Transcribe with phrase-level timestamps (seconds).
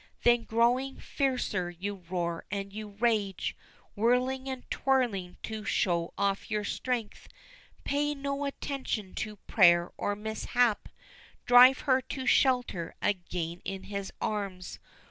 [0.23, 3.55] Then growing fiercer, you roar and you rage,
[3.93, 7.27] Whirling and twirling to show off your strength,
[7.83, 10.89] Pay no attention to prayer or mishap
[11.45, 14.79] Drive her to shelter again in his arms.